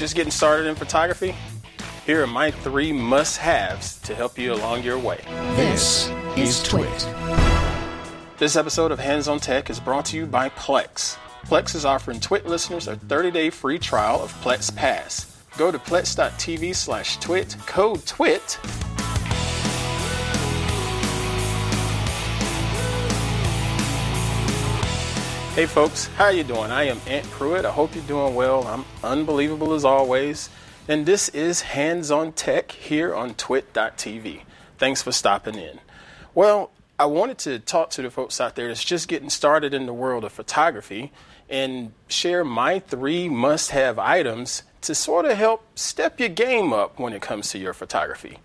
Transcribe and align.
Just 0.00 0.16
getting 0.16 0.30
started 0.30 0.66
in 0.66 0.76
photography? 0.76 1.34
Here 2.06 2.22
are 2.22 2.26
my 2.26 2.50
three 2.50 2.90
must 2.90 3.36
haves 3.36 4.00
to 4.00 4.14
help 4.14 4.38
you 4.38 4.54
along 4.54 4.82
your 4.82 4.98
way. 4.98 5.20
This 5.56 6.08
is 6.38 6.62
Twit. 6.62 7.06
This 8.38 8.56
episode 8.56 8.92
of 8.92 8.98
Hands 8.98 9.28
on 9.28 9.40
Tech 9.40 9.68
is 9.68 9.78
brought 9.78 10.06
to 10.06 10.16
you 10.16 10.24
by 10.24 10.48
Plex. 10.48 11.18
Plex 11.44 11.74
is 11.74 11.84
offering 11.84 12.18
Twit 12.18 12.46
listeners 12.46 12.88
a 12.88 12.96
30 12.96 13.30
day 13.30 13.50
free 13.50 13.78
trial 13.78 14.22
of 14.22 14.32
Plex 14.40 14.74
Pass. 14.74 15.44
Go 15.58 15.70
to 15.70 15.78
plex.tv 15.78 16.74
slash 16.74 17.18
twit, 17.18 17.54
code 17.66 18.06
TWIT. 18.06 18.58
Hey 25.60 25.66
folks, 25.66 26.06
how 26.16 26.30
you 26.30 26.42
doing? 26.42 26.70
I 26.70 26.84
am 26.84 26.98
Ant 27.06 27.26
Pruitt. 27.26 27.66
I 27.66 27.70
hope 27.70 27.94
you're 27.94 28.02
doing 28.04 28.34
well. 28.34 28.66
I'm 28.66 28.86
unbelievable 29.04 29.74
as 29.74 29.84
always. 29.84 30.48
And 30.88 31.04
this 31.04 31.28
is 31.28 31.60
Hands 31.60 32.10
on 32.10 32.32
Tech 32.32 32.72
here 32.72 33.14
on 33.14 33.34
twit.tv. 33.34 34.40
Thanks 34.78 35.02
for 35.02 35.12
stopping 35.12 35.56
in. 35.56 35.80
Well, 36.34 36.70
I 36.98 37.04
wanted 37.04 37.36
to 37.40 37.58
talk 37.58 37.90
to 37.90 38.00
the 38.00 38.10
folks 38.10 38.40
out 38.40 38.56
there 38.56 38.68
that's 38.68 38.82
just 38.82 39.06
getting 39.06 39.28
started 39.28 39.74
in 39.74 39.84
the 39.84 39.92
world 39.92 40.24
of 40.24 40.32
photography 40.32 41.12
and 41.50 41.92
share 42.08 42.42
my 42.42 42.78
three 42.78 43.28
must 43.28 43.72
have 43.72 43.98
items 43.98 44.62
to 44.80 44.94
sort 44.94 45.26
of 45.26 45.36
help 45.36 45.78
step 45.78 46.18
your 46.18 46.30
game 46.30 46.72
up 46.72 46.98
when 46.98 47.12
it 47.12 47.20
comes 47.20 47.50
to 47.50 47.58
your 47.58 47.74
photography. 47.74 48.38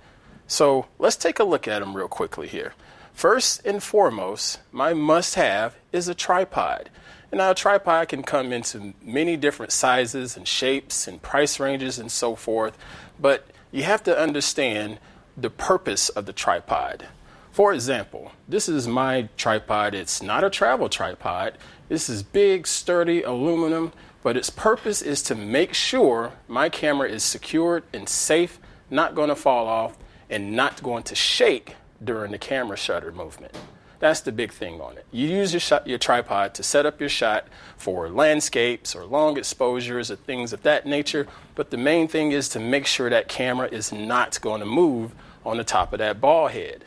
So 0.47 0.87
let's 0.99 1.15
take 1.15 1.39
a 1.39 1.45
look 1.45 1.65
at 1.65 1.79
them 1.79 1.95
real 1.95 2.09
quickly 2.09 2.49
here. 2.49 2.73
First 3.15 3.65
and 3.65 3.81
foremost, 3.81 4.59
my 4.73 4.93
must 4.93 5.35
have 5.35 5.77
is 5.93 6.09
a 6.09 6.13
tripod. 6.13 6.89
And 7.31 7.37
now 7.37 7.51
a 7.51 7.55
tripod 7.55 8.09
can 8.09 8.23
come 8.23 8.51
into 8.51 8.93
many 9.01 9.37
different 9.37 9.71
sizes 9.71 10.35
and 10.35 10.45
shapes 10.45 11.07
and 11.07 11.21
price 11.21 11.57
ranges 11.57 11.97
and 11.97 12.11
so 12.11 12.35
forth, 12.35 12.77
but 13.17 13.47
you 13.71 13.83
have 13.83 14.03
to 14.03 14.19
understand 14.19 14.99
the 15.37 15.49
purpose 15.49 16.09
of 16.09 16.25
the 16.25 16.33
tripod. 16.33 17.07
For 17.53 17.73
example, 17.73 18.33
this 18.49 18.67
is 18.67 18.85
my 18.85 19.29
tripod. 19.37 19.95
It's 19.95 20.21
not 20.21 20.43
a 20.43 20.49
travel 20.49 20.89
tripod. 20.89 21.57
This 21.87 22.09
is 22.09 22.21
big, 22.21 22.67
sturdy 22.67 23.23
aluminum, 23.23 23.93
but 24.23 24.35
its 24.35 24.49
purpose 24.49 25.01
is 25.01 25.21
to 25.23 25.35
make 25.35 25.73
sure 25.73 26.33
my 26.49 26.67
camera 26.67 27.07
is 27.07 27.23
secured 27.23 27.83
and 27.93 28.09
safe, 28.09 28.59
not 28.89 29.15
going 29.15 29.29
to 29.29 29.35
fall 29.35 29.67
off, 29.67 29.97
and 30.29 30.51
not 30.51 30.83
going 30.83 31.03
to 31.03 31.15
shake 31.15 31.75
during 32.03 32.31
the 32.31 32.37
camera 32.37 32.77
shutter 32.77 33.11
movement. 33.11 33.55
That's 33.99 34.21
the 34.21 34.31
big 34.31 34.51
thing 34.51 34.81
on 34.81 34.97
it. 34.97 35.05
You 35.11 35.27
use 35.27 35.53
your, 35.53 35.59
shot, 35.59 35.87
your 35.87 35.97
tripod 35.97 36.53
to 36.55 36.63
set 36.63 36.85
up 36.85 36.99
your 36.99 37.09
shot 37.09 37.47
for 37.77 38.09
landscapes 38.09 38.93
or 38.93 39.05
long 39.05 39.37
exposures 39.37 40.11
or 40.11 40.15
things 40.15 40.53
of 40.53 40.63
that 40.63 40.85
nature, 40.85 41.27
but 41.55 41.71
the 41.71 41.77
main 41.77 42.07
thing 42.07 42.31
is 42.31 42.49
to 42.49 42.59
make 42.59 42.85
sure 42.85 43.09
that 43.09 43.27
camera 43.27 43.67
is 43.67 43.91
not 43.91 44.39
going 44.41 44.59
to 44.59 44.65
move 44.65 45.13
on 45.45 45.57
the 45.57 45.63
top 45.63 45.93
of 45.93 45.99
that 45.99 46.19
ball 46.19 46.47
head. 46.47 46.85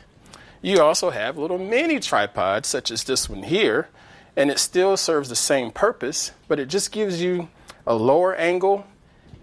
You 0.61 0.81
also 0.81 1.09
have 1.09 1.37
little 1.37 1.57
mini 1.57 1.99
tripods, 1.99 2.67
such 2.67 2.91
as 2.91 3.03
this 3.05 3.29
one 3.29 3.43
here, 3.43 3.87
and 4.35 4.51
it 4.51 4.59
still 4.59 4.95
serves 4.97 5.29
the 5.29 5.35
same 5.35 5.71
purpose, 5.71 6.31
but 6.47 6.59
it 6.59 6.67
just 6.67 6.91
gives 6.91 7.21
you 7.21 7.49
a 7.87 7.95
lower 7.95 8.35
angle 8.35 8.85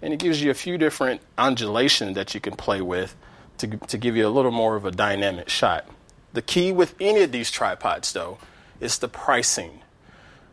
and 0.02 0.12
it 0.12 0.20
gives 0.20 0.42
you 0.42 0.50
a 0.50 0.54
few 0.54 0.78
different 0.78 1.20
undulations 1.38 2.14
that 2.14 2.34
you 2.34 2.40
can 2.40 2.54
play 2.54 2.80
with 2.80 3.16
to, 3.58 3.76
to 3.76 3.98
give 3.98 4.16
you 4.16 4.26
a 4.26 4.30
little 4.30 4.50
more 4.50 4.76
of 4.76 4.84
a 4.84 4.90
dynamic 4.90 5.48
shot. 5.48 5.86
The 6.32 6.42
key 6.42 6.72
with 6.72 6.94
any 7.00 7.22
of 7.22 7.32
these 7.32 7.50
tripods, 7.50 8.12
though, 8.12 8.38
is 8.80 8.98
the 8.98 9.08
pricing. 9.08 9.80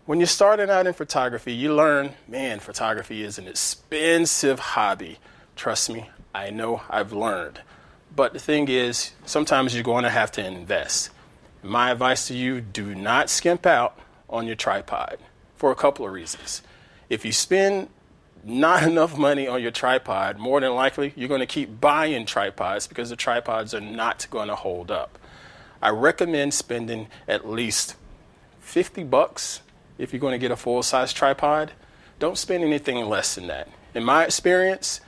When 0.06 0.20
you're 0.20 0.28
starting 0.28 0.70
out 0.70 0.88
in 0.88 0.94
photography, 0.94 1.54
you 1.54 1.74
learn, 1.74 2.14
man, 2.28 2.60
photography 2.60 3.24
is 3.24 3.38
an 3.38 3.48
expensive 3.48 4.60
hobby. 4.60 5.18
Trust 5.56 5.90
me, 5.90 6.10
I 6.34 6.50
know 6.50 6.82
I've 6.90 7.14
learned. 7.14 7.62
But 8.16 8.34
the 8.34 8.40
thing 8.40 8.68
is, 8.68 9.12
sometimes 9.26 9.74
you're 9.74 9.84
going 9.84 10.04
to 10.04 10.10
have 10.10 10.32
to 10.34 10.46
invest. 10.46 11.10
My 11.62 11.92
advice 11.92 12.28
to 12.28 12.36
you 12.36 12.62
do 12.62 12.94
not 12.94 13.30
skimp 13.30 13.66
out 13.66 13.98
on 14.30 14.46
your 14.46 14.56
tripod 14.56 15.18
for 15.56 15.72
a 15.72 15.76
couple 15.76 16.06
of 16.06 16.12
reasons. 16.12 16.62
If 17.10 17.24
you 17.24 17.32
spend 17.32 17.90
not 18.44 18.84
enough 18.90 19.18
money 19.18 19.48
on 19.48 19.62
your 19.62 19.72
tripod, 19.72 20.38
more 20.38 20.60
than 20.60 20.74
likely 20.74 21.14
you're 21.16 21.30
going 21.30 21.40
to 21.40 21.46
keep 21.46 21.80
buying 21.80 22.26
tripods 22.26 22.88
because 22.88 23.10
the 23.10 23.16
tripods 23.16 23.74
are 23.74 23.82
not 23.82 24.28
going 24.30 24.48
to 24.48 24.56
hold 24.56 24.92
up. 24.92 25.18
I 25.82 25.90
recommend 25.90 26.54
spending 26.54 27.08
at 27.28 27.48
least 27.48 27.96
50 28.62 29.04
bucks 29.04 29.62
if 29.98 30.14
you're 30.14 30.20
going 30.20 30.32
to 30.32 30.38
get 30.38 30.52
a 30.52 30.56
full 30.56 30.82
size 30.84 31.12
tripod. 31.14 31.72
Don't 32.20 32.38
spend 32.38 32.64
anything 32.64 32.98
less 33.06 33.36
than 33.36 33.48
that. 33.48 33.68
In 33.94 34.04
my 34.04 34.24
experience, 34.24 35.02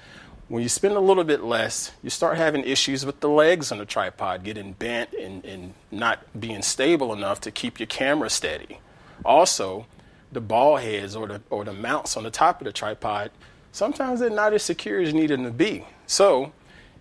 when 0.48 0.62
you 0.62 0.70
spend 0.70 0.96
a 0.96 1.00
little 1.00 1.24
bit 1.24 1.44
less, 1.44 1.92
you 2.04 2.10
start 2.10 2.38
having 2.38 2.64
issues 2.64 3.06
with 3.06 3.20
the 3.20 3.30
legs 3.30 3.72
on 3.72 3.80
the 3.80 3.86
tripod 3.86 4.44
getting 4.44 4.74
bent 4.74 5.14
and, 5.14 5.44
and 5.44 5.74
not 5.92 6.20
being 6.40 6.62
stable 6.62 7.14
enough 7.14 7.42
to 7.42 7.52
keep 7.52 7.80
your 7.80 7.88
camera 7.88 8.30
steady. 8.30 8.80
Also, 9.24 9.88
the 10.36 10.42
ball 10.42 10.78
heads 10.78 11.16
or 11.16 11.28
the, 11.28 11.42
or 11.50 11.64
the 11.64 11.74
mounts 11.74 12.16
on 12.16 12.24
the 12.24 12.30
top 12.30 12.62
of 12.62 12.66
the 12.66 12.72
tripod, 12.72 13.32
sometimes 13.72 14.20
they're 14.20 14.30
not 14.30 14.54
as 14.54 14.62
secure 14.62 15.02
as 15.02 15.12
you 15.12 15.20
need 15.20 15.32
them 15.32 15.44
to 15.44 15.52
be. 15.52 15.84
So, 16.06 16.52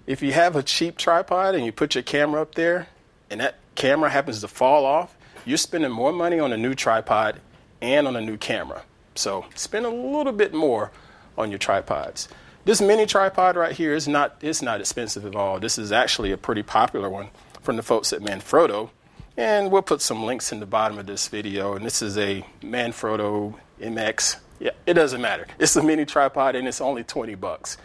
if 0.07 0.23
you 0.23 0.33
have 0.33 0.57
a 0.57 0.63
cheap 0.63 0.97
tripod 0.97 1.55
and 1.55 1.65
you 1.65 1.73
put 1.73 1.95
your 1.95 2.03
camera 2.03 2.41
up 2.41 2.55
there 2.55 2.89
and 3.31 3.41
that 3.41 3.57
camera 3.75 4.09
happens 4.09 4.41
to 4.41 4.49
fall 4.49 4.87
off, 4.87 5.17
you're 5.45 5.59
spending 5.59 5.91
more 5.91 6.13
money 6.13 6.39
on 6.39 6.53
a 6.53 6.57
new 6.57 6.75
tripod 6.75 7.41
and 7.83 8.07
on 8.07 8.17
a 8.17 8.21
new 8.21 8.39
camera. 8.39 8.83
So, 9.15 9.45
spend 9.55 9.85
a 9.85 9.91
little 9.91 10.33
bit 10.33 10.55
more 10.55 10.91
on 11.37 11.51
your 11.51 11.59
tripods. 11.59 12.29
This 12.65 12.81
mini 12.81 13.05
tripod 13.05 13.57
right 13.57 13.73
here 13.73 13.95
is 13.95 14.09
not, 14.09 14.37
it's 14.41 14.63
not 14.63 14.81
expensive 14.81 15.27
at 15.27 15.37
all. 15.37 15.61
This 15.61 15.77
is 15.77 15.93
actually 15.93 16.33
a 16.33 16.39
pretty 16.39 16.63
popular 16.63 17.11
one 17.11 17.29
from 17.61 17.77
the 17.77 17.83
folks 17.83 18.13
at 18.13 18.21
Manfrotto. 18.21 18.91
And 19.37 19.73
we'll 19.73 19.83
put 19.83 20.01
some 20.01 20.25
links 20.25 20.53
in 20.53 20.61
the 20.61 20.67
bottom 20.67 20.99
of 20.99 21.07
this 21.07 21.29
video. 21.29 21.75
And 21.75 21.85
this 21.85 22.03
is 22.03 22.17
a 22.17 22.47
Manfrotto 22.63 23.55
MX. 23.81 24.37
Yeah, 24.61 24.71
it 24.87 24.95
doesn't 24.95 25.21
matter. 25.21 25.47
It's 25.59 25.75
a 25.77 25.83
mini 25.83 26.05
tripod 26.05 26.55
and 26.55 26.69
it's 26.69 26.81
only 26.81 27.03
20 27.03 27.35
bucks. 27.35 27.77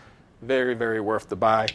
Very, 0.42 0.76
very 0.76 1.02
worth 1.02 1.30
the 1.30 1.36
buy. 1.36 1.70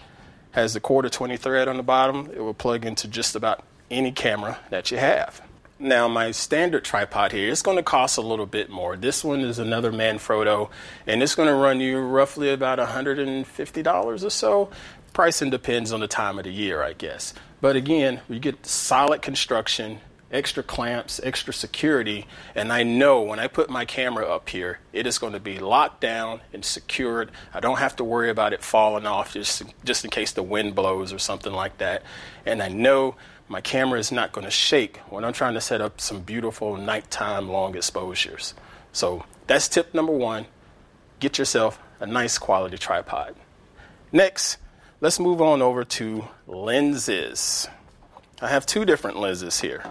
Has 0.53 0.75
the 0.75 0.81
quarter 0.81 1.09
20 1.09 1.37
thread 1.37 1.67
on 1.67 1.77
the 1.77 1.83
bottom. 1.83 2.31
It 2.33 2.41
will 2.41 2.55
plug 2.55 2.85
into 2.85 3.09
just 3.09 3.35
about 3.35 3.65
any 3.91 4.13
camera 4.13 4.59
that 4.71 4.91
you 4.91 4.99
have. 4.99 5.43
Now, 5.79 6.07
my 6.07 6.31
standard 6.31 6.85
tripod 6.85 7.33
here 7.33 7.49
is 7.49 7.61
going 7.61 7.77
to 7.77 7.83
cost 7.83 8.17
a 8.17 8.21
little 8.21 8.47
bit 8.47 8.71
more. 8.71 8.97
This 8.97 9.25
one 9.25 9.41
is 9.41 9.59
another 9.59 9.91
Manfrotto, 9.91 10.71
and 11.05 11.21
it's 11.21 11.35
going 11.35 11.49
to 11.49 11.55
run 11.55 11.81
you 11.81 11.99
roughly 11.99 12.51
about 12.51 12.79
$150 12.79 14.25
or 14.25 14.31
so. 14.31 14.71
Pricing 15.15 15.49
depends 15.49 15.93
on 15.93 16.01
the 16.01 16.09
time 16.09 16.39
of 16.39 16.45
the 16.45 16.51
year, 16.51 16.83
I 16.83 16.93
guess. 16.93 17.35
But 17.61 17.77
again, 17.77 18.21
you 18.29 18.41
get 18.41 18.67
solid 18.67 19.23
construction, 19.23 20.01
extra 20.33 20.65
clamps, 20.65 21.21
extra 21.23 21.55
security, 21.55 22.27
and 22.57 22.73
I 22.73 22.83
know 22.83 23.23
when 23.23 23.39
I 23.39 23.47
put 23.47 23.71
my 23.71 23.85
camera 23.85 24.27
up 24.27 24.49
here, 24.49 24.81
it 24.93 25.07
is 25.07 25.19
going 25.19 25.33
to 25.33 25.39
be 25.39 25.61
locked 25.61 26.01
down 26.01 26.41
and 26.53 26.65
secured. 26.65 27.31
I 27.55 27.61
don't 27.61 27.79
have 27.79 27.95
to 27.97 28.05
worry 28.05 28.29
about 28.29 28.53
it 28.53 28.61
falling 28.61 29.07
off 29.07 29.35
just, 29.35 29.63
just 29.85 30.05
in 30.05 30.11
case 30.11 30.33
the 30.33 30.43
wind 30.43 30.75
blows 30.75 31.13
or 31.13 31.21
something 31.21 31.53
like 31.53 31.79
that. 31.79 32.03
And 32.45 32.61
I 32.61 32.69
know 32.69 33.15
my 33.47 33.61
camera 33.61 34.01
is 34.01 34.11
not 34.11 34.33
going 34.33 34.47
to 34.47 34.51
shake 34.51 34.97
when 35.11 35.25
I'm 35.25 35.33
trying 35.33 35.55
to 35.55 35.61
set 35.61 35.81
up 35.81 36.01
some 36.01 36.23
beautiful 36.23 36.77
nighttime 36.77 37.49
long 37.49 37.77
exposures. 37.77 38.53
So 38.93 39.25
that's 39.47 39.69
tip 39.69 39.95
number 39.95 40.13
one. 40.13 40.47
Get 41.21 41.39
yourself 41.39 41.79
a 42.01 42.07
nice 42.07 42.37
quality 42.37 42.79
tripod. 42.79 43.37
Next, 44.11 44.57
let's 45.05 45.21
move 45.21 45.43
on 45.43 45.61
over 45.61 45.85
to 45.85 46.25
lenses. 46.47 47.69
I 48.41 48.49
have 48.49 48.65
two 48.65 48.87
different 48.87 49.19
lenses 49.19 49.61
here. 49.61 49.85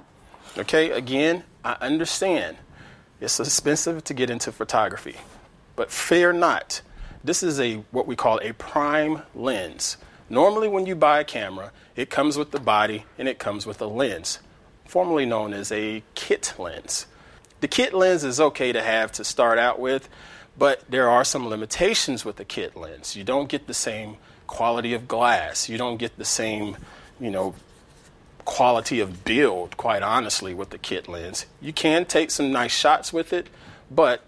Okay, 0.57 0.89
again, 0.89 1.43
I 1.63 1.77
understand 1.81 2.57
it's 3.21 3.39
expensive 3.39 4.03
to 4.05 4.15
get 4.15 4.31
into 4.31 4.51
photography, 4.51 5.17
but 5.75 5.91
fear 5.91 6.33
not. 6.33 6.81
This 7.23 7.43
is 7.43 7.59
a 7.59 7.75
what 7.91 8.07
we 8.07 8.15
call 8.15 8.39
a 8.41 8.53
prime 8.53 9.21
lens. 9.35 9.97
Normally, 10.31 10.67
when 10.67 10.87
you 10.87 10.95
buy 10.95 11.19
a 11.19 11.23
camera, 11.23 11.71
it 11.95 12.09
comes 12.09 12.35
with 12.35 12.49
the 12.49 12.59
body 12.59 13.05
and 13.19 13.27
it 13.27 13.37
comes 13.37 13.67
with 13.67 13.79
a 13.81 13.85
lens, 13.85 14.39
formerly 14.83 15.27
known 15.27 15.53
as 15.53 15.71
a 15.71 16.01
kit 16.15 16.55
lens. 16.57 17.05
The 17.61 17.67
kit 17.67 17.93
lens 17.93 18.23
is 18.23 18.39
okay 18.39 18.71
to 18.71 18.81
have 18.81 19.11
to 19.11 19.23
start 19.23 19.59
out 19.59 19.79
with, 19.79 20.09
but 20.57 20.81
there 20.89 21.07
are 21.07 21.23
some 21.23 21.47
limitations 21.47 22.25
with 22.25 22.37
the 22.37 22.45
kit 22.45 22.75
lens. 22.75 23.15
You 23.15 23.23
don't 23.23 23.47
get 23.47 23.67
the 23.67 23.75
same 23.75 24.17
quality 24.47 24.93
of 24.93 25.07
glass. 25.07 25.69
You 25.69 25.77
don't 25.77 25.97
get 25.97 26.17
the 26.17 26.25
same, 26.25 26.77
you 27.19 27.31
know, 27.31 27.55
quality 28.45 28.99
of 28.99 29.23
build, 29.23 29.77
quite 29.77 30.03
honestly, 30.03 30.53
with 30.53 30.69
the 30.69 30.77
kit 30.77 31.07
lens. 31.07 31.45
You 31.61 31.73
can 31.73 32.05
take 32.05 32.31
some 32.31 32.51
nice 32.51 32.71
shots 32.71 33.13
with 33.13 33.33
it, 33.33 33.47
but 33.89 34.21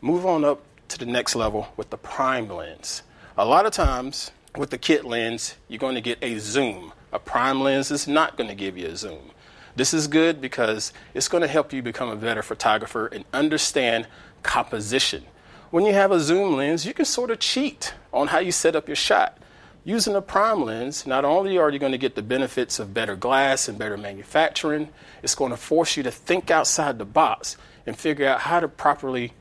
move 0.00 0.26
on 0.26 0.44
up 0.44 0.62
to 0.88 0.98
the 0.98 1.06
next 1.06 1.34
level 1.34 1.68
with 1.76 1.90
the 1.90 1.96
prime 1.96 2.48
lens. 2.48 3.02
A 3.36 3.46
lot 3.46 3.64
of 3.64 3.72
times, 3.72 4.30
with 4.56 4.70
the 4.70 4.78
kit 4.78 5.04
lens, 5.04 5.56
you're 5.68 5.78
going 5.78 5.94
to 5.94 6.00
get 6.00 6.18
a 6.20 6.38
zoom. 6.38 6.92
A 7.12 7.18
prime 7.18 7.60
lens 7.60 7.90
is 7.90 8.06
not 8.06 8.36
going 8.36 8.48
to 8.48 8.54
give 8.54 8.76
you 8.76 8.88
a 8.88 8.96
zoom. 8.96 9.30
This 9.74 9.94
is 9.94 10.06
good 10.06 10.40
because 10.40 10.92
it's 11.14 11.28
going 11.28 11.40
to 11.40 11.48
help 11.48 11.72
you 11.72 11.82
become 11.82 12.10
a 12.10 12.16
better 12.16 12.42
photographer 12.42 13.06
and 13.06 13.24
understand 13.32 14.06
composition. 14.42 15.24
When 15.70 15.86
you 15.86 15.94
have 15.94 16.12
a 16.12 16.20
zoom 16.20 16.56
lens, 16.56 16.84
you 16.84 16.92
can 16.92 17.06
sort 17.06 17.30
of 17.30 17.38
cheat 17.38 17.94
on 18.12 18.28
how 18.28 18.40
you 18.40 18.52
set 18.52 18.76
up 18.76 18.86
your 18.86 18.96
shot. 18.96 19.38
Using 19.84 20.14
a 20.14 20.22
prime 20.22 20.64
lens, 20.64 21.06
not 21.06 21.24
only 21.24 21.58
are 21.58 21.68
you 21.68 21.80
going 21.80 21.92
to 21.92 21.98
get 21.98 22.14
the 22.14 22.22
benefits 22.22 22.78
of 22.78 22.94
better 22.94 23.16
glass 23.16 23.68
and 23.68 23.76
better 23.76 23.96
manufacturing, 23.96 24.90
it's 25.24 25.34
going 25.34 25.50
to 25.50 25.56
force 25.56 25.96
you 25.96 26.04
to 26.04 26.10
think 26.12 26.52
outside 26.52 26.98
the 26.98 27.04
box 27.04 27.56
and 27.84 27.96
figure 27.96 28.28
out 28.28 28.40
how 28.40 28.60
to 28.60 28.68
properly 28.68 29.32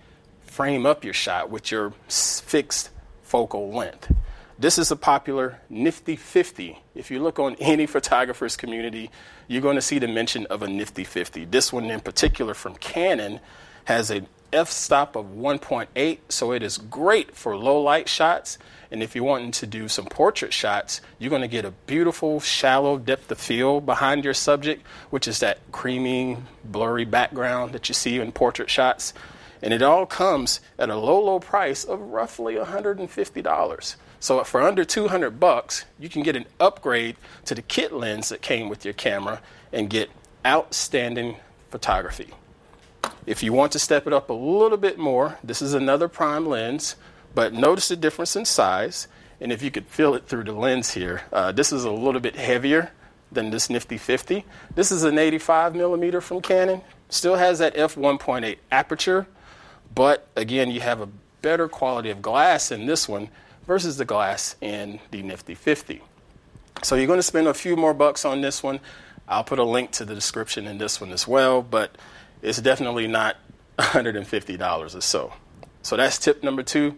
frame 0.42 0.86
up 0.86 1.04
your 1.04 1.14
shot 1.14 1.52
with 1.52 1.70
your 1.70 1.94
fixed 2.08 2.90
focal 3.22 3.72
length. 3.72 4.12
This 4.58 4.80
is 4.80 4.90
a 4.90 4.96
popular 4.96 5.60
nifty 5.70 6.16
50. 6.16 6.80
If 6.96 7.12
you 7.12 7.20
look 7.20 7.38
on 7.38 7.56
any 7.60 7.86
photographer's 7.88 8.58
community, 8.58 9.12
you're 9.48 9.62
going 9.62 9.76
to 9.76 9.82
see 9.82 10.00
the 10.00 10.08
mention 10.08 10.48
of 10.48 10.64
a 10.64 10.68
nifty 10.68 11.04
50. 11.04 11.46
This 11.46 11.72
one 11.72 11.86
in 11.86 12.00
particular 12.00 12.56
from 12.56 12.76
Canon 12.76 13.40
has 13.86 14.10
an 14.10 14.28
f-stop 14.54 15.16
of 15.16 15.28
1.8, 15.28 16.20
so 16.30 16.52
it 16.52 16.64
is 16.64 16.78
great 16.78 17.36
for 17.36 17.56
low 17.58 17.82
light 17.82 18.10
shots. 18.10 18.58
And 18.92 19.02
if 19.02 19.16
you're 19.16 19.24
wanting 19.24 19.52
to 19.52 19.66
do 19.66 19.88
some 19.88 20.06
portrait 20.06 20.54
shots, 20.54 21.02
you're 21.18 21.30
going 21.30 21.42
to 21.42 21.48
get 21.48 21.66
a 21.66 21.72
beautiful, 21.88 22.40
shallow 22.40 22.98
depth 22.98 23.32
of 23.32 23.40
field 23.40 23.86
behind 23.86 24.26
your 24.26 24.34
subject, 24.34 24.86
which 25.10 25.28
is 25.28 25.40
that 25.40 25.60
creamy, 25.72 26.38
blurry 26.64 27.06
background 27.06 27.72
that 27.74 27.88
you 27.88 27.94
see 27.94 28.20
in 28.20 28.32
portrait 28.32 28.70
shots. 28.70 29.14
And 29.62 29.74
it 29.74 29.82
all 29.82 30.06
comes 30.06 30.60
at 30.78 30.90
a 30.90 30.96
low, 30.96 31.24
low 31.24 31.40
price 31.40 31.84
of 31.84 32.00
roughly 32.00 32.56
$150. 32.56 33.96
So 34.20 34.44
for 34.44 34.62
under 34.62 34.84
200 34.84 35.40
bucks, 35.40 35.86
you 36.00 36.10
can 36.10 36.24
get 36.24 36.36
an 36.36 36.46
upgrade 36.60 37.16
to 37.46 37.56
the 37.56 37.62
kit 37.62 37.94
lens 37.94 38.30
that 38.30 38.42
came 38.42 38.70
with 38.70 38.86
your 38.86 38.94
camera 38.94 39.42
and 39.72 39.90
get 39.90 40.10
outstanding 40.46 41.38
photography. 41.70 42.34
If 43.26 43.44
you 43.44 43.54
want 43.54 43.72
to 43.74 43.80
step 43.80 44.08
it 44.08 44.14
up 44.14 44.30
a 44.30 44.34
little 44.34 44.78
bit 44.78 44.98
more, 44.98 45.38
this 45.44 45.62
is 45.62 45.74
another 45.74 46.08
prime 46.08 46.46
lens, 46.46 46.96
but 47.36 47.54
notice 47.54 47.88
the 47.88 47.96
difference 47.96 48.36
in 48.36 48.46
size. 48.46 49.08
And 49.40 49.52
if 49.52 49.62
you 49.62 49.72
could 49.72 49.88
feel 49.88 50.14
it 50.16 50.28
through 50.28 50.44
the 50.46 50.54
lens 50.54 50.94
here, 50.94 51.24
uh, 51.32 51.52
this 51.52 51.72
is 51.72 51.84
a 51.84 51.92
little 51.92 52.22
bit 52.22 52.36
heavier 52.36 52.92
than 53.32 53.50
this 53.50 53.70
Nifty 53.70 53.98
50. 53.98 54.46
This 54.76 54.92
is 54.92 55.04
an 55.04 55.18
85 55.18 55.76
millimeter 55.76 56.22
from 56.22 56.42
Canon. 56.42 56.82
Still 57.10 57.36
has 57.36 57.60
that 57.60 57.76
f1.8 57.76 58.58
aperture, 58.72 59.28
but 59.94 60.28
again, 60.36 60.72
you 60.72 60.82
have 60.82 61.02
a 61.02 61.10
better 61.42 61.68
quality 61.68 62.10
of 62.10 62.22
glass 62.22 62.72
in 62.72 62.86
this 62.86 63.08
one 63.08 63.30
versus 63.66 63.98
the 63.98 64.06
glass 64.06 64.56
in 64.62 65.00
the 65.12 65.22
Nifty 65.22 65.56
50. 65.56 66.02
So 66.84 66.96
you're 66.96 67.08
going 67.08 67.20
to 67.20 67.24
spend 67.24 67.48
a 67.48 67.54
few 67.54 67.76
more 67.76 67.94
bucks 67.94 68.26
on 68.26 68.42
this 68.42 68.64
one. 68.64 68.80
I'll 69.28 69.44
put 69.44 69.60
a 69.60 69.64
link 69.64 69.92
to 69.92 70.06
the 70.06 70.16
description 70.16 70.68
in 70.68 70.78
this 70.78 71.00
one 71.00 71.12
as 71.12 71.28
well, 71.28 71.62
but 71.62 71.96
it's 72.42 72.62
definitely 72.62 73.08
not 73.08 73.38
$150 73.78 74.96
or 74.96 75.02
so. 75.02 75.34
So 75.82 75.98
that's 75.98 76.18
tip 76.18 76.44
number 76.44 76.64
two. 76.64 76.96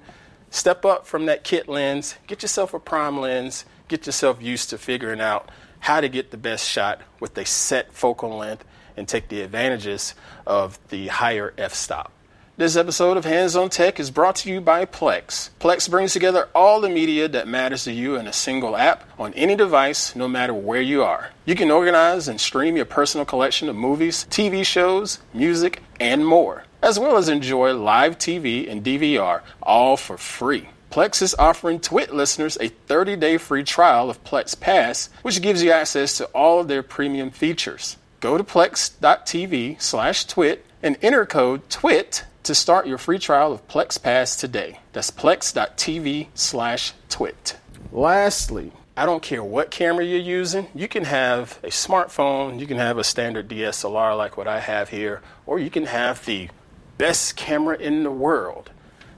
Step 0.50 0.86
up 0.86 1.08
from 1.08 1.26
that 1.26 1.44
kit 1.44 1.68
lens, 1.68 2.16
get 2.28 2.42
yourself 2.42 2.74
a 2.74 2.80
prime 2.80 3.20
lens, 3.20 3.66
get 3.88 4.06
yourself 4.06 4.42
used 4.42 4.70
to 4.70 4.78
figuring 4.78 5.20
out 5.20 5.50
how 5.80 6.00
to 6.00 6.08
get 6.08 6.32
the 6.32 6.38
best 6.38 6.70
shot 6.70 7.02
with 7.20 7.38
a 7.38 7.46
set 7.46 7.92
focal 7.92 8.38
length 8.38 8.64
and 8.96 9.08
take 9.08 9.30
the 9.30 9.42
advantages 9.42 10.14
of 10.46 10.80
the 10.90 11.08
higher 11.08 11.54
f 11.58 11.74
stop. 11.74 12.12
This 12.56 12.76
episode 12.76 13.18
of 13.18 13.26
Hands 13.26 13.56
on 13.56 13.72
Tech 13.72 14.00
is 14.00 14.12
brought 14.12 14.36
to 14.36 14.50
you 14.52 14.62
by 14.62 14.86
Plex. 14.86 15.50
Plex 15.60 15.90
brings 15.90 16.14
together 16.14 16.50
all 16.54 16.82
the 16.82 16.88
media 16.88 17.28
that 17.28 17.48
matters 17.48 17.86
to 17.86 17.92
you 17.92 18.16
in 18.16 18.28
a 18.28 18.32
single 18.32 18.78
app 18.78 19.10
on 19.18 19.34
any 19.34 19.56
device, 19.56 20.16
no 20.16 20.28
matter 20.28 20.54
where 20.54 20.80
you 20.80 21.02
are. 21.02 21.32
You 21.46 21.56
can 21.56 21.72
organize 21.72 22.28
and 22.28 22.40
stream 22.40 22.76
your 22.76 22.86
personal 22.86 23.26
collection 23.26 23.70
of 23.70 23.76
movies, 23.76 24.28
TV 24.30 24.64
shows, 24.64 25.18
music, 25.34 25.82
and 26.00 26.28
more, 26.28 26.66
as 26.84 27.00
well 27.00 27.18
as 27.18 27.28
enjoy 27.28 27.74
live 27.74 28.20
TV 28.20 28.70
and 28.70 28.84
DVR, 28.84 29.42
all 29.64 29.98
for 29.98 30.20
free. 30.20 30.70
Plex 30.92 31.24
is 31.24 31.34
offering 31.40 31.80
Twit 31.80 32.14
listeners 32.14 32.56
a 32.62 32.68
30 32.68 33.16
day 33.16 33.40
free 33.40 33.64
trial 33.64 34.12
of 34.12 34.24
Plex 34.24 34.60
Pass, 34.60 35.10
which 35.24 35.42
gives 35.42 35.64
you 35.64 35.72
access 35.72 36.18
to 36.18 36.26
all 36.36 36.60
of 36.60 36.68
their 36.68 36.84
premium 36.84 37.32
features. 37.32 37.98
Go 38.20 38.38
to 38.38 38.44
plex.tv 38.44 39.82
slash 39.82 40.26
twit 40.26 40.64
and 40.84 40.98
enter 41.02 41.26
code 41.26 41.70
TWIT 41.70 42.26
to 42.44 42.54
start 42.54 42.86
your 42.86 42.98
free 42.98 43.18
trial 43.18 43.54
of 43.54 43.66
Plex 43.70 44.00
Pass 44.00 44.36
today. 44.36 44.82
That's 44.92 45.10
plex.tv 45.10 46.28
slash 46.36 46.92
twit. 47.08 47.56
Lastly, 47.94 48.74
I 48.98 49.06
don't 49.06 49.24
care 49.24 49.42
what 49.42 49.72
camera 49.72 50.04
you're 50.04 50.20
using. 50.20 50.68
You 50.76 50.90
can 50.90 51.06
have 51.06 51.58
a 51.64 51.68
smartphone, 51.68 52.60
you 52.60 52.68
can 52.68 52.78
have 52.78 52.98
a 52.98 53.04
standard 53.04 53.48
DSLR 53.48 54.18
like 54.18 54.36
what 54.36 54.48
I 54.48 54.60
have 54.60 54.90
here, 54.90 55.22
or 55.46 55.58
you 55.58 55.70
can 55.70 55.86
have 55.86 56.26
the 56.26 56.50
best 56.98 57.38
camera 57.38 57.78
in 57.78 58.04
the 58.04 58.12
world. 58.12 58.70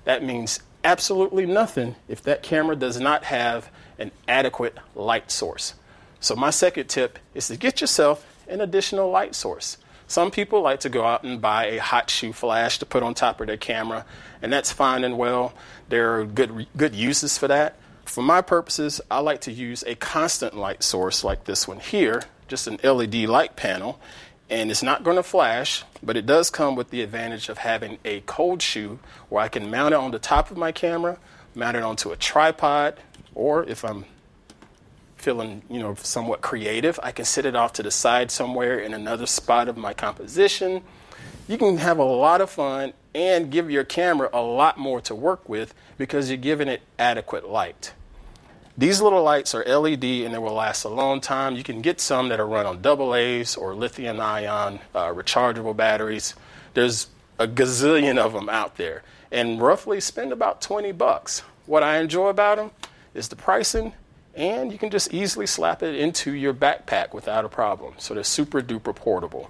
That 0.04 0.24
means 0.24 0.60
absolutely 0.84 1.48
nothing 1.48 1.96
if 2.08 2.22
that 2.24 2.44
camera 2.44 2.76
does 2.76 3.00
not 3.00 3.24
have 3.26 3.72
an 3.98 4.12
adequate 4.28 4.78
light 4.94 5.32
source. 5.32 5.74
So, 6.20 6.36
my 6.36 6.52
second 6.52 6.88
tip 6.88 7.18
is 7.34 7.48
to 7.48 7.58
get 7.58 7.82
yourself 7.82 8.26
an 8.48 8.62
additional 8.62 9.10
light 9.10 9.34
source. 9.34 9.78
Some 10.08 10.30
people 10.30 10.62
like 10.62 10.82
to 10.82 10.90
go 10.90 11.04
out 11.06 11.24
and 11.24 11.42
buy 11.42 11.66
a 11.66 11.78
hot 11.78 12.10
shoe 12.10 12.32
flash 12.32 12.78
to 12.80 12.86
put 12.86 13.02
on 13.02 13.14
top 13.14 13.42
of 13.42 13.48
their 13.48 13.58
camera, 13.58 14.06
and 14.42 14.54
that's 14.54 14.72
fine 14.72 15.04
and 15.04 15.18
well. 15.18 15.54
There 15.90 16.20
are 16.20 16.26
good, 16.26 16.68
good 16.78 16.94
uses 16.94 17.38
for 17.38 17.48
that. 17.48 17.78
For 18.06 18.22
my 18.22 18.42
purposes, 18.42 19.02
I 19.10 19.20
like 19.20 19.42
to 19.42 19.52
use 19.52 19.84
a 19.84 19.96
constant 19.96 20.56
light 20.56 20.84
source 20.84 21.24
like 21.24 21.46
this 21.46 21.68
one 21.68 21.80
here, 21.80 22.24
just 22.48 22.68
an 22.68 22.80
LED 22.84 23.16
light 23.28 23.56
panel, 23.56 24.00
and 24.48 24.70
it's 24.70 24.84
not 24.84 25.04
going 25.04 25.16
to 25.16 25.24
flash, 25.24 25.84
but 26.04 26.16
it 26.16 26.28
does 26.28 26.52
come 26.52 26.76
with 26.76 26.92
the 26.92 27.02
advantage 27.02 27.50
of 27.50 27.58
having 27.58 27.98
a 28.06 28.22
cold 28.22 28.62
shoe 28.62 29.00
where 29.30 29.44
I 29.44 29.48
can 29.48 29.72
mount 29.72 29.96
it 29.96 29.98
on 29.98 30.12
the 30.12 30.20
top 30.20 30.52
of 30.52 30.58
my 30.58 30.72
camera, 30.72 31.18
mount 31.56 31.78
it 31.78 31.84
onto 31.84 32.12
a 32.12 32.16
tripod, 32.16 33.00
or 33.34 33.64
if 33.64 33.84
I'm 33.84 34.06
feeling, 35.26 35.64
you 35.72 35.80
know, 35.80 35.96
somewhat 35.96 36.42
creative, 36.42 37.00
I 37.02 37.12
can 37.12 37.26
sit 37.26 37.48
it 37.48 37.56
off 37.56 37.74
to 37.74 37.84
the 37.84 37.90
side 37.90 38.30
somewhere 38.30 38.78
in 38.78 38.94
another 38.94 39.26
spot 39.26 39.68
of 39.68 39.76
my 39.76 39.92
composition. 39.92 40.84
You 41.48 41.58
can 41.58 41.78
have 41.78 41.98
a 41.98 42.04
lot 42.04 42.42
of 42.42 42.52
fun 42.52 42.94
and 43.16 43.50
give 43.50 43.72
your 43.72 43.84
camera 43.84 44.30
a 44.32 44.42
lot 44.42 44.78
more 44.78 45.02
to 45.02 45.16
work 45.16 45.50
with 45.50 45.74
because 45.98 46.30
you're 46.30 46.38
giving 46.38 46.68
it 46.68 46.84
adequate 47.00 47.50
light. 47.50 47.94
These 48.78 49.02
little 49.02 49.24
lights 49.24 49.56
are 49.56 49.64
LED 49.66 50.04
and 50.04 50.32
they 50.32 50.38
will 50.38 50.54
last 50.54 50.84
a 50.84 50.90
long 50.90 51.22
time. 51.22 51.56
You 51.56 51.64
can 51.64 51.82
get 51.82 52.00
some 52.00 52.30
that 52.30 52.40
are 52.40 52.46
run 52.46 52.68
on 52.68 52.86
AA's 52.86 53.56
or 53.56 53.74
lithium 53.74 54.20
ion 54.20 54.80
uh, 54.94 55.08
rechargeable 55.08 55.76
batteries. 55.76 56.36
There's 56.76 57.08
a 57.40 57.48
gazillion 57.48 58.20
of 58.20 58.34
them 58.34 58.48
out 58.48 58.78
there 58.78 59.02
and 59.32 59.60
roughly 59.60 60.00
spend 60.02 60.32
about 60.32 60.62
20 60.62 60.92
bucks. 60.92 61.40
What 61.66 61.82
I 61.82 61.98
enjoy 61.98 62.28
about 62.28 62.58
them 62.58 62.70
is 63.16 63.30
the 63.30 63.36
pricing 63.36 63.94
and 64.36 64.72
you 64.72 64.78
can 64.78 64.90
just 64.90 65.14
easily 65.14 65.46
slap 65.46 65.82
it 65.82 65.96
into 65.96 66.32
your 66.32 66.54
backpack 66.54 67.14
without 67.14 67.46
a 67.46 67.50
problem. 67.50 67.94
So 67.98 68.14
they're 68.14 68.24
super 68.24 68.62
duper 68.62 68.94
portable. 68.96 69.50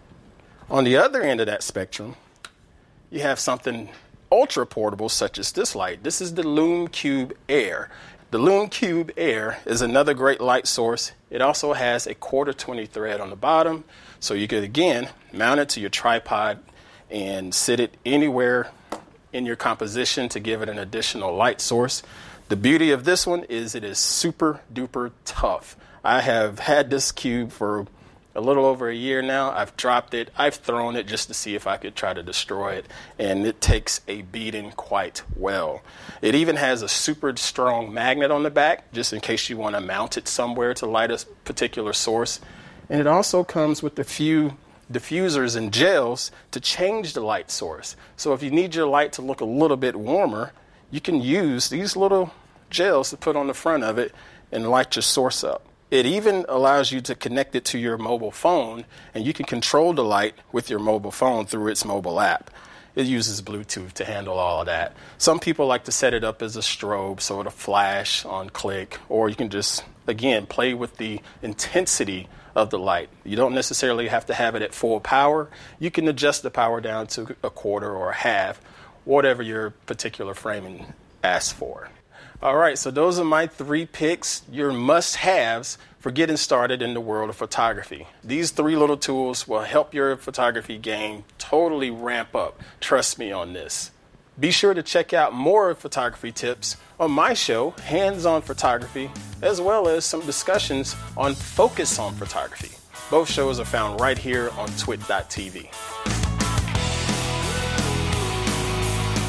On 0.70 0.84
the 0.84 0.96
other 0.96 1.22
end 1.22 1.40
of 1.40 1.48
that 1.48 1.64
spectrum, 1.64 2.16
you 3.10 3.22
have 3.22 3.40
something 3.40 3.90
ultra 4.32 4.66
portable 4.66 5.10
such 5.10 5.38
as 5.38 5.52
this 5.52 5.76
light. 5.76 6.04
This 6.04 6.22
is 6.22 6.34
the 6.34 6.44
Lume 6.44 6.88
Cube 6.88 7.34
Air. 7.50 7.90
The 8.32 8.38
Lume 8.38 8.70
Cube 8.70 9.12
Air 9.18 9.60
is 9.66 9.82
another 9.82 10.14
great 10.14 10.42
light 10.42 10.68
source. 10.68 11.14
It 11.30 11.42
also 11.42 11.74
has 11.74 12.08
a 12.08 12.16
quarter 12.16 12.54
20 12.54 12.86
thread 12.86 13.22
on 13.22 13.30
the 13.30 13.36
bottom, 13.36 13.86
so 14.20 14.34
you 14.34 14.48
could 14.48 14.64
again 14.64 15.10
mount 15.32 15.60
it 15.60 15.70
to 15.70 15.80
your 15.80 15.90
tripod 15.90 16.60
and 17.10 17.54
sit 17.54 17.80
it 17.80 17.96
anywhere 18.06 18.72
in 19.32 19.46
your 19.46 19.56
composition 19.56 20.28
to 20.30 20.40
give 20.40 20.62
it 20.62 20.70
an 20.70 20.80
additional 20.80 21.36
light 21.36 21.62
source. 21.62 22.04
The 22.48 22.56
beauty 22.56 22.92
of 22.92 23.06
this 23.06 23.26
one 23.26 23.44
is 23.46 23.74
it 23.74 23.84
is 23.84 23.98
super 23.98 24.62
duper 24.72 25.12
tough. 25.26 25.76
I 26.04 26.22
have 26.22 26.60
had 26.60 26.92
this 26.92 27.12
cube 27.12 27.52
for 27.52 27.88
a 28.36 28.42
little 28.42 28.68
over 28.68 28.88
a 28.88 28.94
year 28.94 29.24
now. 29.24 29.50
I've 29.50 29.76
dropped 29.76 30.14
it, 30.14 30.30
I've 30.38 30.54
thrown 30.54 30.96
it 30.96 31.08
just 31.08 31.28
to 31.30 31.34
see 31.34 31.56
if 31.56 31.66
I 31.66 31.78
could 31.78 31.96
try 31.96 32.14
to 32.14 32.22
destroy 32.22 32.74
it, 32.74 32.86
and 33.18 33.48
it 33.48 33.62
takes 33.62 34.02
a 34.08 34.22
beating 34.22 34.70
quite 34.74 35.24
well. 35.36 35.82
It 36.22 36.36
even 36.36 36.58
has 36.58 36.84
a 36.84 36.88
super 36.88 37.36
strong 37.36 37.92
magnet 37.92 38.30
on 38.30 38.44
the 38.44 38.52
back, 38.52 38.94
just 38.94 39.12
in 39.12 39.22
case 39.22 39.50
you 39.50 39.58
want 39.58 39.74
to 39.74 39.82
mount 39.82 40.16
it 40.16 40.28
somewhere 40.28 40.76
to 40.76 40.86
light 40.86 41.10
a 41.10 41.26
particular 41.46 41.94
source. 41.94 42.40
And 42.92 43.02
it 43.02 43.08
also 43.08 43.44
comes 43.44 43.82
with 43.82 43.98
a 43.98 44.04
few 44.04 44.56
diffusers 44.92 45.56
and 45.56 45.74
gels 45.74 46.30
to 46.52 46.60
change 46.60 47.14
the 47.14 47.22
light 47.22 47.50
source. 47.50 47.96
So 48.16 48.34
if 48.34 48.44
you 48.44 48.52
need 48.52 48.76
your 48.76 48.86
light 48.86 49.14
to 49.14 49.24
look 49.24 49.42
a 49.42 49.46
little 49.46 49.78
bit 49.78 49.96
warmer, 49.96 50.52
you 50.92 51.02
can 51.02 51.22
use 51.22 51.70
these 51.70 51.96
little 51.96 52.32
gels 52.70 53.10
to 53.10 53.18
put 53.18 53.36
on 53.36 53.48
the 53.48 53.54
front 53.54 53.84
of 53.84 53.98
it 53.98 54.14
and 54.52 54.70
light 54.70 54.96
your 54.96 55.04
source 55.04 55.44
up. 55.44 55.66
It 55.92 56.06
even 56.06 56.46
allows 56.50 56.92
you 56.92 57.00
to 57.02 57.16
connect 57.16 57.56
it 57.56 57.64
to 57.66 57.78
your 57.78 57.98
mobile 57.98 58.32
phone, 58.32 58.86
and 59.14 59.26
you 59.26 59.34
can 59.34 59.46
control 59.46 59.94
the 59.94 60.04
light 60.04 60.34
with 60.52 60.70
your 60.70 60.80
mobile 60.80 61.12
phone 61.12 61.46
through 61.46 61.68
its 61.68 61.86
mobile 61.86 62.20
app. 62.20 62.50
It 62.96 63.06
uses 63.06 63.42
Bluetooth 63.42 63.94
to 63.94 64.06
handle 64.06 64.40
all 64.40 64.62
of 64.62 64.66
that. 64.68 64.96
Some 65.18 65.40
people 65.40 65.68
like 65.68 65.84
to 65.84 65.92
set 65.92 66.14
it 66.14 66.24
up 66.24 66.42
as 66.42 66.56
a 66.56 66.62
strobe 66.62 67.22
so 67.22 67.40
it'll 67.40 67.52
flash 67.52 68.26
on 68.26 68.50
click, 68.50 69.00
or 69.10 69.30
you 69.30 69.36
can 69.36 69.50
just, 69.50 69.84
again, 70.08 70.46
play 70.48 70.74
with 70.74 70.98
the 70.98 71.22
intensity 71.42 72.28
of 72.56 72.70
the 72.70 72.80
light. 72.80 73.10
You 73.24 73.36
don't 73.36 73.54
necessarily 73.54 74.08
have 74.08 74.26
to 74.28 74.34
have 74.34 74.56
it 74.56 74.62
at 74.62 74.74
full 74.74 75.02
power. 75.02 75.50
You 75.78 75.92
can 75.92 76.08
adjust 76.08 76.42
the 76.42 76.50
power 76.50 76.80
down 76.80 77.08
to 77.08 77.36
a 77.44 77.50
quarter 77.50 77.94
or 77.94 78.12
a 78.12 78.16
half 78.16 78.62
whatever 79.06 79.42
your 79.42 79.72
particular 79.86 80.34
framing 80.34 80.94
asks 81.24 81.52
for. 81.52 81.90
All 82.42 82.58
right, 82.58 82.78
so 82.78 82.92
those 82.92 83.18
are 83.18 83.26
my 83.26 83.48
three 83.48 83.86
picks, 83.86 84.42
your 84.52 84.72
must 84.72 85.16
haves 85.18 85.78
for 86.00 86.12
getting 86.12 86.38
started 86.38 86.82
in 86.82 86.94
the 86.94 87.02
world 87.02 87.30
of 87.30 87.36
photography. 87.36 88.08
These 88.24 88.52
three 88.52 88.76
little 88.76 88.98
tools 88.98 89.48
will 89.48 89.62
help 89.62 89.94
your 89.94 90.18
photography 90.18 90.78
game 90.78 91.24
totally 91.40 91.90
ramp 91.90 92.36
up. 92.36 92.62
Trust 92.80 93.18
me 93.18 93.32
on 93.32 93.54
this. 93.54 93.92
Be 94.40 94.52
sure 94.52 94.74
to 94.74 94.84
check 94.84 95.14
out 95.14 95.34
more 95.34 95.74
photography 95.74 96.32
tips 96.32 96.76
on 97.00 97.10
my 97.10 97.34
show, 97.34 97.72
Hands 97.84 98.26
on 98.26 98.42
Photography, 98.42 99.10
as 99.42 99.62
well 99.62 99.88
as 99.88 100.04
some 100.04 100.26
discussions 100.26 100.96
on 101.16 101.34
Focus 101.34 101.98
on 101.98 102.14
Photography. 102.16 102.72
Both 103.10 103.30
shows 103.30 103.60
are 103.60 103.66
found 103.66 104.02
right 104.02 104.18
here 104.18 104.50
on 104.58 104.68
twit.tv. 104.78 106.15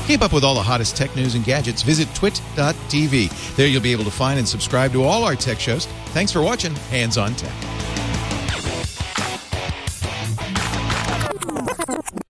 Keep 0.07 0.23
up 0.23 0.33
with 0.33 0.45
all 0.45 0.55
the 0.55 0.63
hottest 0.63 0.97
tech 0.97 1.15
news 1.17 1.35
and 1.35 1.45
gadgets. 1.45 1.83
Visit 1.83 2.07
twit.tv. 2.15 3.57
There 3.57 3.67
you'll 3.67 3.83
be 3.83 3.91
able 3.91 4.05
to 4.05 4.11
find 4.11 4.39
and 4.39 4.49
subscribe 4.49 4.93
to 4.93 5.03
all 5.03 5.25
our 5.25 5.35
tech 5.35 5.59
shows. 5.59 5.87
Thanks 6.15 6.31
for 6.31 6.43
watching 6.43 6.75
Hands 6.91 7.19
on 7.19 7.35
Tech. 7.35 7.76